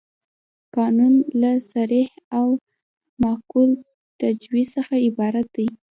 [0.75, 2.47] قانون له صریح او
[3.21, 3.69] معقول
[4.21, 5.67] تجویز څخه عبارت دی.